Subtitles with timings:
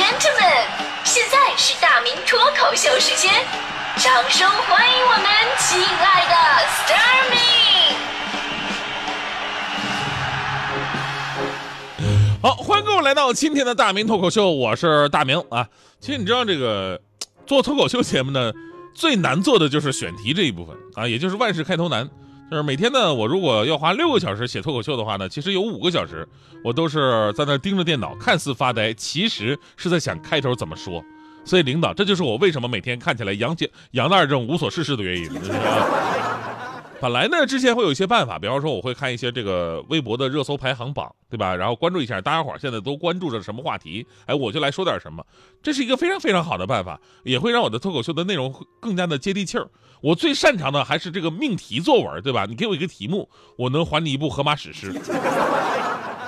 [0.00, 0.64] gentlemen，
[1.04, 3.30] 现在是大明脱口秀时间，
[3.98, 5.26] 掌声欢迎我们
[5.58, 6.34] 亲爱的
[6.78, 7.92] Starmy。
[12.40, 15.68] 好，欢迎各位来到今天的大明脱口秀，我是大明啊。
[16.00, 16.98] 其实你知道这个
[17.46, 18.50] 做脱口秀节目呢，
[18.94, 22.08] 最难做的就是选题这一部分啊，也就是万事开头难。
[22.50, 26.26] 就是每天呢，我如果要花六个小时写脱口秀的话呢，其实有五个小时
[26.64, 31.00] 我都是在那盯着电脑，看似发呆，其实是在想开头怎么说。
[31.44, 35.30] 所以领导，这就是我为什么每天看起来杨姐杨大正无所事事的原因。
[37.00, 41.56] 本来呢，之前会有一些办法，比方说我会看一些这个微博的热搜排行榜，对吧？
[41.56, 45.24] 然后关注一下大家伙现在都关注着什么话题，哎，我就来说点什么，
[45.62, 49.66] 这是一个非常非常好的办法，也会让我的脱口秀的内容更加的接地气儿。
[50.02, 52.44] 我最擅长的还是这个命题作文，对吧？
[52.46, 53.26] 你给我一个题目，
[53.56, 54.92] 我能还你一部荷马史诗。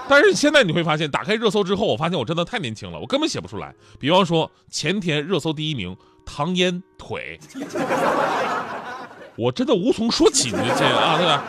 [0.09, 3.75] 但是现在你会发现，打开热搜之后，我发现我真的太年轻了，我根本写不出来。
[3.99, 7.39] 比方说前天热搜第一名唐嫣腿。
[9.37, 11.43] 我真的无从说起，你这啊，对吧？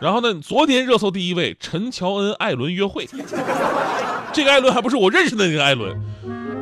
[0.00, 3.08] 然后呢，昨天热搜第一位陈乔恩艾伦约会，
[4.32, 5.92] 这个艾伦还不是我认识的那个艾伦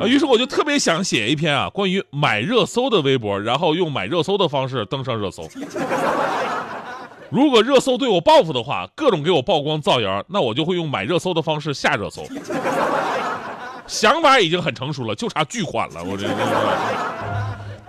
[0.01, 0.07] 啊。
[0.07, 5.47] 于是我就特别想写一篇啊关于买热搜的微博，然后用买热搜的方式登上热搜。
[7.29, 12.23] 如果热搜对我报复的话，各种给我曝光造谣，那我就会用买热搜的方式下热搜。
[13.85, 16.27] 想法已经很成熟了，就差巨款了，我这。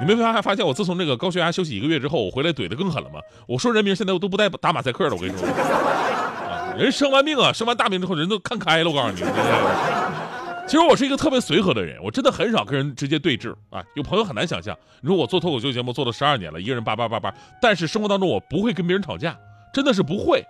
[0.00, 3.20] 你没发发现我自从这个高血压休息一个月之后，我回来怼的更狠了吗？
[3.46, 9.22] 我说人名现在我都不带打马赛克了，我跟你说， 啊，人生完病啊，生完大病之后人都看开了，我告诉你。
[10.68, 13.82] 其实我是一个特别随和的人，我真的很少跟人直接对峙啊。
[13.94, 19.34] 有朋友很难想象，你说我做脱口秀节目做了十二年了，一个人叭叭叭叭，但是生活当中我不会跟别人吵架，
[19.72, 20.44] 真的是不会，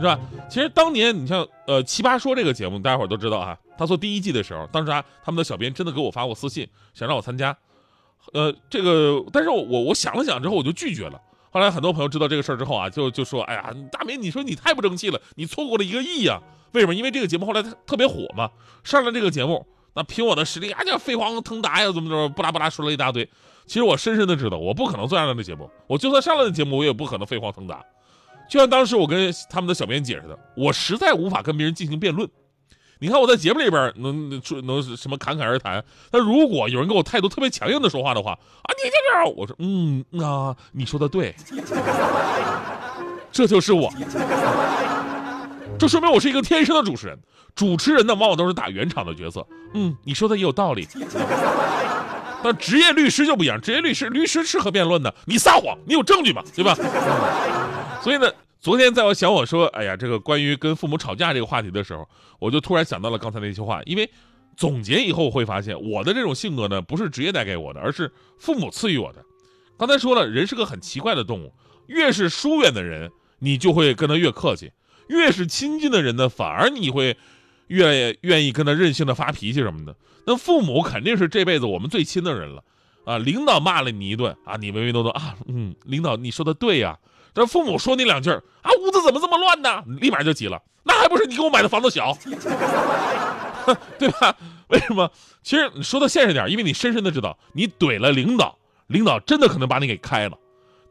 [0.00, 0.18] 是吧？
[0.48, 7.56] 其实当年你像呃奇葩说这个节目，大家伙都知道啊，他做第一季的时候，当时啊他们的小编真的给我发过私信，想让我参加。
[8.32, 11.20] 呃，这个，但是我我想了想之后，我就拒绝了。
[11.50, 16.40] 后来很多朋友知道这个事儿之后啊，就就说：“哎呀，大明，你说你太不争气了，你错过了一个亿呀！
[16.72, 16.94] 为什么？
[16.94, 18.48] 因为这个节目后来它特别火嘛。
[18.84, 23.28] 上了这个节目，那凭我的实力啊，叫飞黄腾达呀，怎么怎么，不拉不拉说了一大堆。
[23.66, 25.68] 其实我深深的知道，我不可能做这样的节目。
[25.88, 27.84] 我就算上了那节目，我也不可能飞黄腾达。
[28.48, 32.28] 就像当时我跟他们的小编解释的，我实在无法跟别人进行辩论。”
[33.02, 41.34] 你看我在节目里边能说能什么侃侃而谈，但如果有人跟我态度特别强硬的说话的话啊，你这边，我说嗯啊，你说的对，
[43.32, 43.90] 这就是我，
[45.78, 47.18] 这说明我是一个天生的主持人。
[47.54, 49.46] 主持人呢，往往都是打圆场的角色。
[49.72, 50.86] 嗯，你说的也有道理。
[52.42, 56.42] 但职业律师就不一样，职业律师律师适合辩论的，你撒谎，你有证据吗？
[56.54, 56.76] 对吧？
[58.02, 58.30] 所以呢。
[58.60, 62.06] 昨天在我想我说，哎呀，这个关于跟父母吵架这个话题的时候，
[62.38, 63.82] 我就突然想到了刚才那句话。
[63.86, 64.10] 因为
[64.54, 69.24] 总结以后会发现，我的这种性格呢，不是职业带给我的，而是父母赐予我的。
[69.78, 71.54] 刚才说了，人是个很奇怪的动物，
[71.86, 74.68] 越是疏远的人，你就会跟他越客气；
[75.08, 77.16] 越是亲近的人呢，反而你会
[77.68, 79.96] 越愿意跟他任性的发脾气什么的。
[80.26, 82.62] 那父母肯定是这辈子我们最亲的人了
[83.06, 83.16] 啊！
[83.16, 86.98] 领导骂了你一顿啊，你唯唯诺诺啊，嗯，领导你说的对呀。
[87.34, 89.82] 这父母说你两句啊，屋子怎么这么乱呢？
[90.00, 92.16] 立马就急了，那还不是你给我买的房子小，
[93.98, 94.34] 对吧？
[94.68, 95.10] 为什么？
[95.42, 98.58] 其实说的现实点，因为你深深的知道，你怼了领导，
[98.88, 100.36] 领导真的可能把你给开了。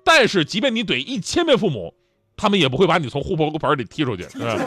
[0.04, 1.94] 但是，即便你怼一千遍父母，
[2.36, 4.58] 他们也不会把你从户口本里踢出去，是吧？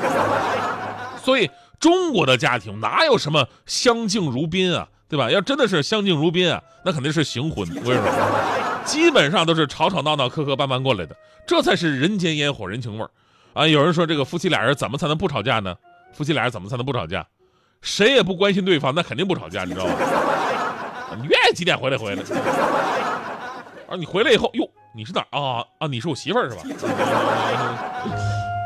[1.22, 1.50] 所以，
[1.80, 5.30] 中国的家庭哪有什么相敬如宾啊，对吧？
[5.30, 8.08] 要真的是相敬如宾啊，那肯定是行婚，为什么？
[8.84, 11.16] 基本上都是吵吵闹闹、磕磕绊绊过来的，
[11.46, 13.10] 这才是人间烟火、人情味儿
[13.52, 13.66] 啊！
[13.66, 15.76] 有人说这个夫妻俩人怎么才能不吵架呢？
[16.12, 17.26] 夫妻俩人怎么才能不吵架？
[17.80, 19.94] 谁也不关心对方，那肯定不吵架，你知道吗？
[21.20, 22.22] 你愿意几点回来回来？
[23.88, 25.64] 啊，你回来以后，哟，你是哪啊？
[25.78, 26.62] 啊，你是我媳妇儿是吧？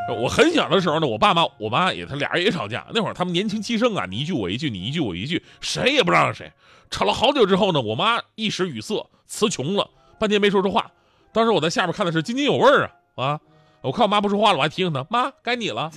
[0.08, 2.86] 我很小的时候呢，我爸妈、我妈也，他俩人也吵架。
[2.94, 6.52] 那会儿他们年轻气盛啊，你一句我一句，你一句我一句，谁也不让谁。
[6.90, 9.90] 吵了好久之后呢，我妈一时语塞，词穷了。
[10.18, 10.90] 半天没说出话，
[11.32, 13.40] 当时我在下边看的是津津有味儿啊啊！
[13.82, 15.90] 我看我妈不说话了，我还提醒她：“妈，该你了。”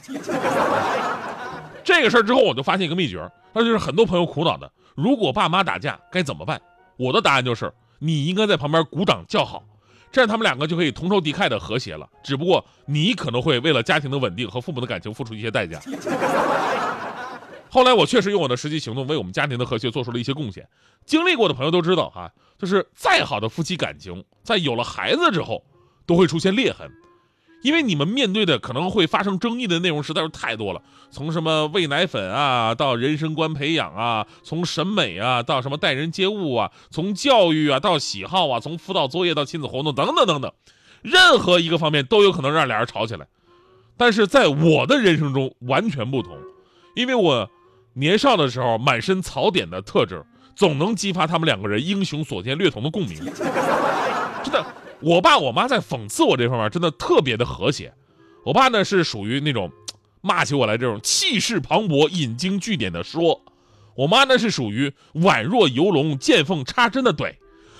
[1.83, 6.62] 这个事儿之后，我就发现一个秘诀，那就是很多朋友苦恼的：如果爸妈打架该怎么办？
[6.98, 9.63] 我的答案就是：你应该在旁边鼓掌叫好，
[10.12, 12.07] 这样他们两个就可以同仇敌忾的和谐了。
[12.24, 15.80] 只不过你可能会为了家庭的稳定和父母的感情付出一些代价。
[17.69, 20.68] 后来我确实用我的实际行动为我们家庭的和谐做出了一些贡献。
[21.06, 25.63] 经历过的朋友都知道，哈，就是再好的夫妻感情，在有了孩子之后，
[26.06, 26.92] 都会出现裂痕。
[27.62, 30.81] 因为你们面对的可能会发生争议的内容实在是太多了，
[31.12, 40.54] 从什么喂奶粉啊，到人生观培养啊，从审美啊，到什么待人接物啊，从教育啊到喜好啊，从辅导作业到亲子活动等等等等，
[41.01, 43.27] 任何一个方面都有可能让俩人吵起来。
[43.98, 46.38] 但是在我的人生中完全不同，
[46.95, 47.51] 因为我
[48.00, 50.24] 年少的时候满身槽点的特质，
[50.56, 53.19] 总能激发他们两个人英雄所见略同的共鸣。
[54.44, 54.66] 真的。
[55.01, 57.94] 我爸我妈在讽刺我这方面真的特别的和谐。
[58.46, 59.72] 我爸呢是属于那种
[60.22, 63.42] 骂起我来这种气势磅礴、引经据典的说，
[63.96, 67.36] 我妈呢是属于宛若游龙、见缝插针的怼。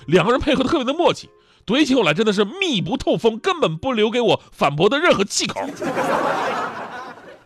[0.06, 1.28] 两个人配合的特别的默契，
[1.66, 5.60] 怼起我来真的是密不透风，根本不留给我反驳的任何气口。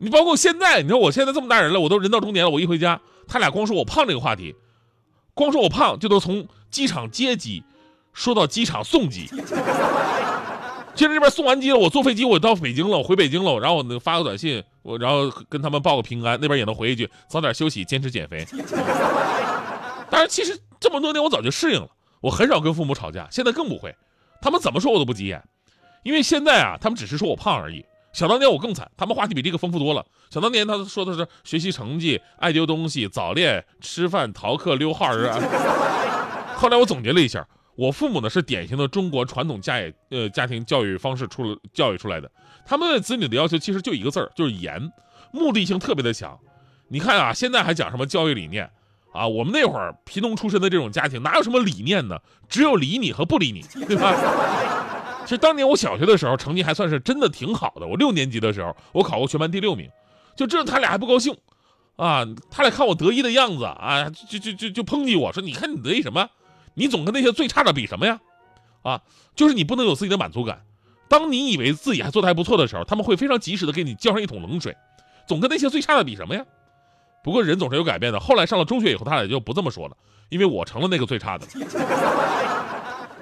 [0.05, 4.55] 你包括现在，你说我现在这么大人了，我都人到中年了，我一回家，他俩光说我胖这个话题，
[5.33, 7.65] 光说我胖就都从机场接机。
[8.13, 18.47] 说到机场送机，其实这边送完机了，我坐飞机，我到北京了，我回北京了，然后我发个短信，我然后跟他们报个平安，那边也能回一句早点休息，坚持减肥。
[20.09, 21.89] 当然，其实这么多年我早就适应了，
[22.21, 23.93] 我很少跟父母吵架，现在更不会，
[24.41, 25.43] 他们怎么说我都不急眼，
[26.05, 27.85] 因为现在啊，他们只是说我胖而已。
[28.15, 30.07] 想当年我更惨，他们话题比这个丰富多了。
[30.31, 35.39] 想当年他说的是学习成绩、爱丢东西、早恋、吃饭、逃课、溜号儿啊？
[36.57, 37.47] 后来我总结了一下。
[37.77, 42.31] 我父母呢是典型的中国传统家业呃家庭教育方式出教育出来的，
[42.65, 44.81] 他们对子女的要求其实就一个字儿，就是严，
[45.33, 46.39] 目的性特别的强。
[46.87, 48.71] 你看啊，现在还讲什么教育理念
[49.13, 49.27] 啊？
[49.27, 52.17] 我们那会儿贫农出身的这种家庭哪有什么理念呢？
[52.49, 54.15] 只有理你和不理你，对吧？
[55.25, 59.91] 其实当年我小学的时候成绩还算是真的挺好的，我六年级的时候我考过全班第六名，
[60.37, 61.37] 就这他俩还不高兴
[61.97, 62.25] 啊？
[62.51, 66.29] 他俩看我得意的样子啊，就就就就抨击我说：“你看你得意什么？”
[66.77, 68.21] 你总跟那些最差的比什么呀？
[68.83, 69.01] 啊，
[69.37, 70.63] 就是你不能有自己的满足感。
[71.09, 74.77] 当你以为自己还做的还不错的时候，他们会非常及时的给你浇上一桶冷水。
[75.27, 76.45] 总跟那些最差的比什么呀？
[77.23, 78.19] 不过人总是有改变的。
[78.21, 79.97] 后来上了中学以后，他俩就不这么说了，
[80.29, 81.47] 因为我成了那个最差的。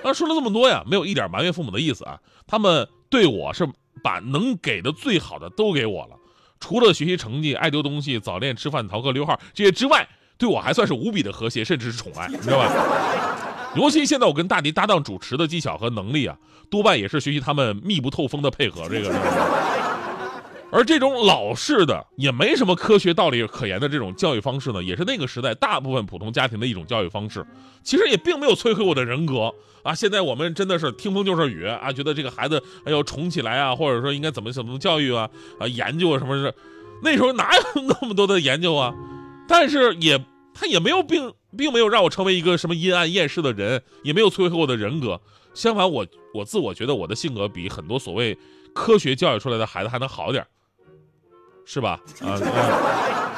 [0.05, 2.19] 啊，说了这么多呀，没有一点埋怨父母的意思啊。
[2.47, 3.69] 他们对我是
[4.03, 6.17] 把能给的最好的都给我了，
[6.61, 10.09] 除了学习成绩、爱丢东西、早恋、吃饭、逃课、溜号这些之外。
[10.39, 12.67] 对我还算是无比的和谐，甚至是宠爱，你知道吧？
[13.77, 16.37] 尤其现在我跟大迪搭档主持的技巧和能力啊，
[16.69, 18.89] 多半也是学习他们密不透风的配合。
[18.89, 19.09] 这个，
[20.73, 27.47] 而这种老式的也没什么科学道理可言的这种教育方式呢，也是那个时代大部分普通家庭的一种教育方式。
[27.85, 29.53] 其实也并没有摧毁我的人格
[29.83, 29.95] 啊！
[29.95, 35.29] 现在我们真的是听风就是雨啊，觉得这个孩子要宠起来啊，或者说应该怎么怎么教育啊
[35.61, 36.53] 啊，研究啊什么是？
[37.03, 38.95] 那时候哪有那么多的研究啊？
[39.47, 40.25] 但是也。
[40.55, 45.19] 他也没有并并没有让我成为一个什么阴暗厌世的人，也没有摧毁我的人格。
[45.55, 48.37] 相反，我我自我觉得我的性格比很多所谓
[48.75, 50.47] 科学教育出来的孩子还能好点儿
[51.65, 52.01] 是吧？
[52.21, 52.37] 啊，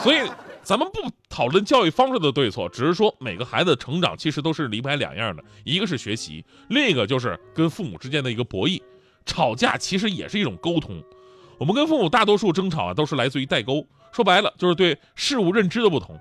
[0.00, 0.18] 所以
[0.62, 8.82] 咱们不讨论教育方式的对错，只是说每个孩子的成长其实都是离不开两样的，一个是学习，另一个就是跟父母之间的一个博弈。
[9.26, 11.02] 吵架其实也是一种沟通。
[11.58, 16.18] 我们跟父母大多数争吵啊，都是来自于代沟，说白了就是对事物认知的不同。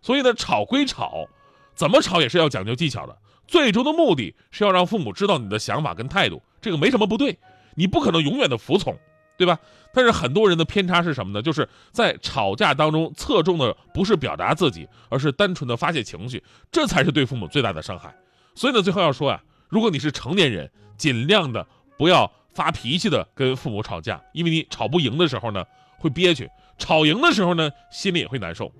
[0.00, 1.26] 所以呢，吵归吵，
[1.74, 3.16] 怎么吵也是要讲究技巧的。
[3.46, 7.38] 最终的目的是要让父母知道你的想法跟态度，这个没什么不对。
[7.74, 8.98] 你不可能永远的服从，
[9.36, 9.58] 对吧？
[9.92, 11.40] 但是很多人的偏差是什么呢？
[11.40, 18.14] 就是在吵架当中侧重的不是表达自己，而是单纯的发泄情绪，这才是对父母最大的伤害。
[18.54, 21.66] 所以呢，最后要说啊，如果你是成年人，尽量的
[21.96, 25.64] 不要发脾气的跟父母吵架，因为你吵不赢的时候呢
[25.98, 28.72] 会憋屈，吵赢的时候呢心里也会难受。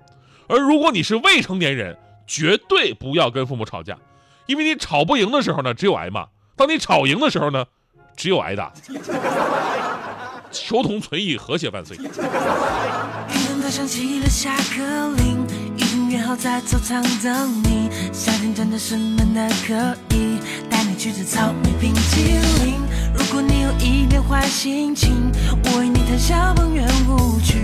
[0.48, 1.96] 而如果你是未成年人，
[2.26, 3.98] 绝对不要跟父母吵架，
[4.46, 7.64] 因为你吵不赢的时候呢，只有挨骂；当你吵赢的时候呢，
[8.16, 8.72] 只有挨打。
[10.64, 11.96] 求同存异，和谐万岁。
[13.68, 14.80] 响起了下课
[15.18, 15.44] 铃，
[15.76, 17.90] 已经约好在操场等你。
[18.12, 19.74] 夏天真的是闷的可
[20.14, 20.38] 以，
[20.70, 22.80] 带你去吃草莓冰淇淋。
[23.12, 25.30] 如果你有一点坏心情，
[25.64, 27.58] 我为你弹小邦圆舞曲。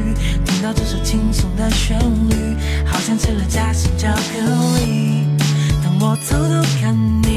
[0.45, 4.41] 听到这首轻松的旋律，好像吃了夹心巧克
[4.85, 5.25] 力。
[5.83, 7.32] 当我偷偷看你，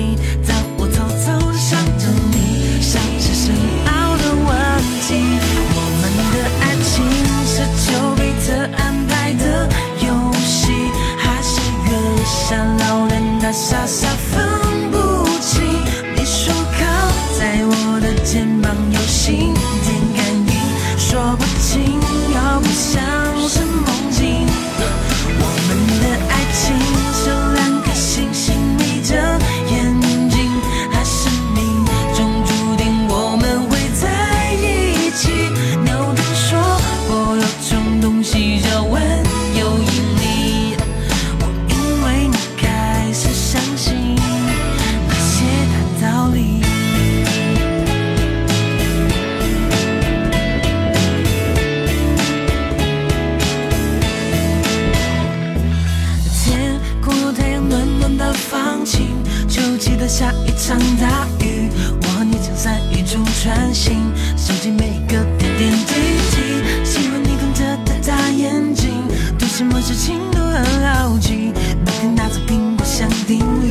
[60.68, 61.70] 场大雨
[62.02, 65.94] 我和你撑伞雨中穿行收集每一个点点滴
[66.32, 68.90] 滴喜欢你瞪着的大眼睛。
[69.38, 71.54] 对什么事情都很好奇
[71.86, 73.70] 每天拿着苹果想定律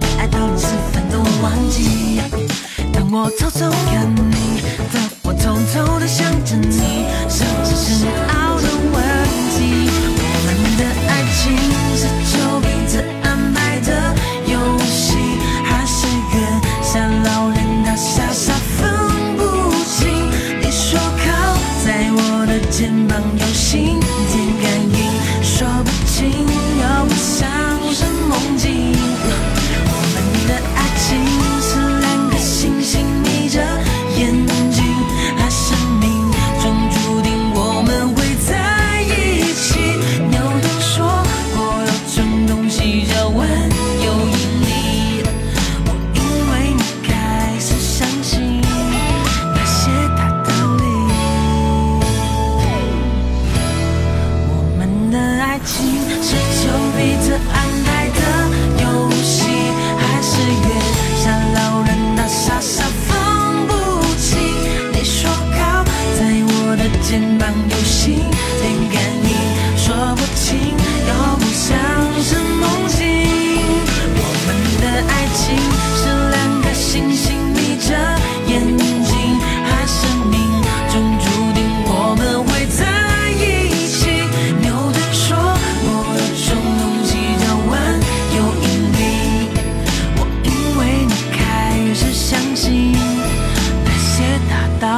[0.00, 2.20] 可爱到连吃饭都忘记。
[2.92, 4.33] 当我偷偷看你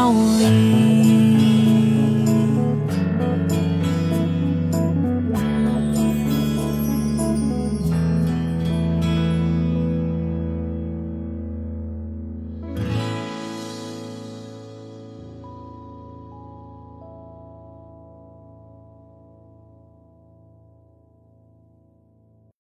[0.06, 0.75] Làm.